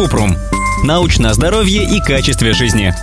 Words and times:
Купрум. 0.00 0.34
Научное 0.82 1.34
здоровье 1.34 1.84
и 1.84 2.00
качестве 2.00 2.54
жизни. 2.54 2.94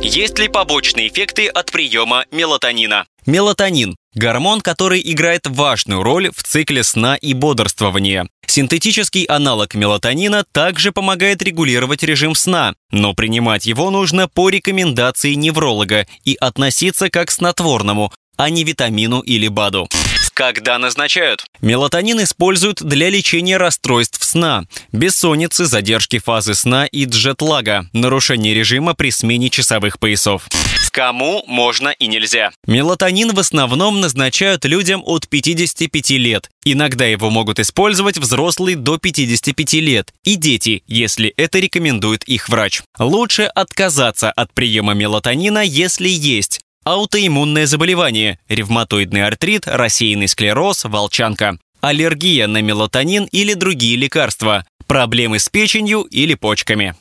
Есть 0.00 0.38
ли 0.38 0.46
побочные 0.46 1.08
эффекты 1.08 1.48
от 1.48 1.72
приема 1.72 2.24
мелатонина? 2.30 3.04
Мелатонин– 3.26 3.96
гормон, 4.14 4.60
который 4.60 5.02
играет 5.04 5.48
важную 5.48 6.04
роль 6.04 6.30
в 6.30 6.44
цикле 6.44 6.84
сна 6.84 7.16
и 7.16 7.34
бодрствования. 7.34 8.28
Синтетический 8.46 9.24
аналог 9.24 9.74
мелатонина 9.74 10.44
также 10.52 10.92
помогает 10.92 11.42
регулировать 11.42 12.04
режим 12.04 12.36
сна, 12.36 12.74
но 12.92 13.12
принимать 13.12 13.66
его 13.66 13.90
нужно 13.90 14.28
по 14.28 14.50
рекомендации 14.50 15.34
невролога 15.34 16.06
и 16.24 16.36
относиться 16.36 17.10
как 17.10 17.26
к 17.26 17.32
снотворному, 17.32 18.12
а 18.36 18.50
не 18.50 18.62
витамину 18.62 19.18
или 19.18 19.48
БАДу. 19.48 19.88
Когда 20.34 20.78
назначают? 20.78 21.44
Мелатонин 21.60 22.22
используют 22.22 22.82
для 22.82 23.10
лечения 23.10 23.58
расстройств 23.58 24.24
сна, 24.24 24.64
бессонницы, 24.90 25.66
задержки 25.66 26.18
фазы 26.18 26.54
сна 26.54 26.86
и 26.86 27.04
джетлага, 27.04 27.86
нарушения 27.92 28.54
режима 28.54 28.94
при 28.94 29.10
смене 29.10 29.50
часовых 29.50 29.98
поясов. 29.98 30.48
Кому 30.90 31.42
можно 31.46 31.88
и 31.88 32.06
нельзя? 32.06 32.50
Мелатонин 32.66 33.34
в 33.34 33.38
основном 33.38 34.00
назначают 34.00 34.64
людям 34.64 35.02
от 35.04 35.28
55 35.28 36.10
лет. 36.10 36.50
Иногда 36.64 37.06
его 37.06 37.30
могут 37.30 37.58
использовать 37.58 38.18
взрослые 38.18 38.76
до 38.76 38.98
55 38.98 39.72
лет 39.74 40.12
и 40.24 40.36
дети, 40.36 40.82
если 40.86 41.32
это 41.36 41.58
рекомендует 41.58 42.24
их 42.24 42.48
врач. 42.48 42.82
Лучше 42.98 43.44
отказаться 43.44 44.30
от 44.30 44.52
приема 44.52 44.92
мелатонина, 44.94 45.62
если 45.62 46.08
есть 46.08 46.60
аутоиммунное 46.84 47.66
заболевание, 47.66 48.38
ревматоидный 48.48 49.26
артрит, 49.26 49.66
рассеянный 49.66 50.28
склероз, 50.28 50.84
волчанка, 50.84 51.58
аллергия 51.80 52.46
на 52.46 52.62
мелатонин 52.62 53.24
или 53.32 53.54
другие 53.54 53.96
лекарства, 53.96 54.64
проблемы 54.86 55.38
с 55.38 55.48
печенью 55.48 56.02
или 56.02 56.34
почками. 56.34 56.94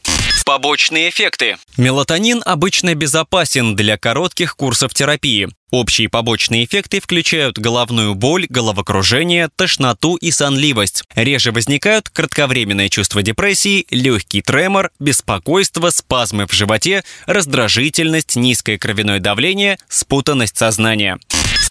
Побочные 0.45 1.09
эффекты. 1.09 1.57
Мелатонин 1.77 2.41
обычно 2.45 2.95
безопасен 2.95 3.75
для 3.75 3.97
коротких 3.97 4.55
курсов 4.55 4.93
терапии. 4.93 5.49
Общие 5.71 6.09
побочные 6.09 6.65
эффекты 6.65 6.99
включают 6.99 7.57
головную 7.57 8.13
боль, 8.13 8.45
головокружение, 8.49 9.49
тошноту 9.55 10.15
и 10.15 10.29
сонливость. 10.31 11.03
Реже 11.15 11.53
возникают 11.53 12.09
кратковременное 12.09 12.89
чувство 12.89 13.23
депрессии, 13.23 13.85
легкий 13.89 14.41
тремор, 14.41 14.91
беспокойство, 14.99 15.89
спазмы 15.89 16.45
в 16.45 16.51
животе, 16.51 17.03
раздражительность, 17.25 18.35
низкое 18.35 18.77
кровяное 18.77 19.19
давление, 19.19 19.77
спутанность 19.87 20.57
сознания. 20.57 21.17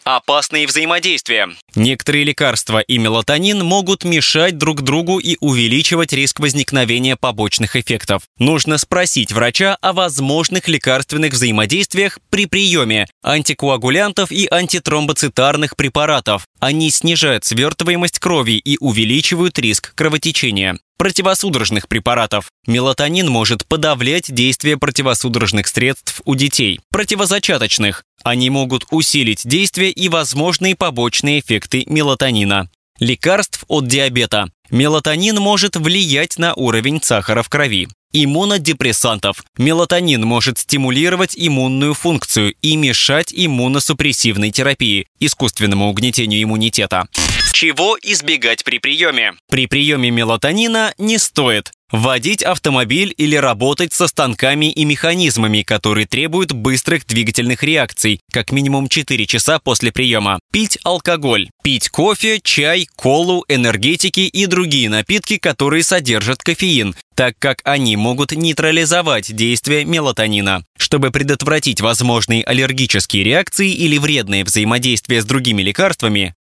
Опасные 0.04 0.66
взаимодействия. 0.66 1.48
Некоторые 1.74 2.24
лекарства 2.24 2.80
и 2.80 2.98
мелатонин 2.98 3.64
могут 3.64 4.04
мешать 4.04 4.56
друг 4.56 4.82
другу 4.82 5.18
и 5.18 5.36
увеличивать 5.40 6.12
риск 6.12 6.40
возникновения 6.40 7.16
побочных 7.16 7.76
эффектов. 7.76 8.22
Нужно 8.38 8.78
спросить 8.78 9.32
врача 9.32 9.76
о 9.80 9.92
возможных 9.92 10.68
лекарственных 10.68 11.34
взаимодействиях 11.34 12.18
при 12.30 12.46
приеме 12.46 13.06
антикоагулянтов 13.22 14.32
и 14.32 14.48
антитромбоцитарных 14.50 15.76
препаратов. 15.76 16.46
Они 16.58 16.90
снижают 16.90 17.44
свертываемость 17.44 18.18
крови 18.18 18.52
и 18.52 18.78
увеличивают 18.80 19.58
риск 19.58 19.94
кровотечения 19.94 20.78
противосудорожных 21.00 21.88
препаратов. 21.88 22.50
Мелатонин 22.66 23.26
может 23.26 23.66
подавлять 23.66 24.30
действие 24.30 24.76
противосудорожных 24.76 25.66
средств 25.66 26.20
у 26.26 26.34
детей. 26.34 26.78
Противозачаточных. 26.92 28.04
Они 28.22 28.50
могут 28.50 28.84
усилить 28.90 29.48
действие 29.48 29.92
и 29.92 30.10
возможные 30.10 30.76
побочные 30.76 31.40
эффекты 31.40 31.84
мелатонина. 31.86 32.68
Лекарств 32.98 33.64
от 33.68 33.88
диабета. 33.88 34.50
Мелатонин 34.70 35.36
может 35.36 35.76
влиять 35.76 36.36
на 36.36 36.52
уровень 36.52 37.00
сахара 37.02 37.42
в 37.42 37.48
крови. 37.48 37.88
Иммунодепрессантов. 38.12 39.42
Мелатонин 39.56 40.22
может 40.26 40.58
стимулировать 40.58 41.32
иммунную 41.34 41.94
функцию 41.94 42.54
и 42.60 42.76
мешать 42.76 43.32
иммуносупрессивной 43.34 44.50
терапии, 44.50 45.06
искусственному 45.18 45.88
угнетению 45.88 46.42
иммунитета. 46.42 47.08
Чего 47.52 47.98
избегать 48.02 48.64
при 48.64 48.78
приеме? 48.78 49.34
При 49.50 49.66
приеме 49.66 50.10
мелатонина 50.10 50.94
не 50.98 51.18
стоит 51.18 51.72
водить 51.90 52.42
автомобиль 52.42 53.14
или 53.16 53.36
работать 53.36 53.92
со 53.92 54.06
станками 54.06 54.70
и 54.70 54.84
механизмами, 54.84 55.62
которые 55.62 56.06
требуют 56.06 56.52
быстрых 56.52 57.06
двигательных 57.06 57.62
реакций, 57.62 58.20
как 58.32 58.52
минимум 58.52 58.88
4 58.88 59.26
часа 59.26 59.58
после 59.58 59.92
приема. 59.92 60.38
Пить 60.52 60.78
алкоголь. 60.84 61.50
Пить 61.62 61.88
кофе, 61.88 62.40
чай, 62.42 62.86
колу, 62.96 63.44
энергетики 63.48 64.20
и 64.20 64.46
другие 64.46 64.88
напитки, 64.88 65.38
которые 65.38 65.82
содержат 65.82 66.42
кофеин, 66.42 66.94
так 67.14 67.34
как 67.38 67.60
они 67.64 67.96
могут 67.96 68.32
нейтрализовать 68.32 69.34
действие 69.34 69.84
мелатонина. 69.84 70.64
Чтобы 70.78 71.10
предотвратить 71.10 71.80
возможные 71.80 72.44
аллергические 72.44 73.24
реакции 73.24 73.70
или 73.70 73.98
вредные 73.98 74.44
взаимодействия 74.44 75.20
с 75.20 75.24
другими 75.24 75.62
лекарствами, 75.62 76.34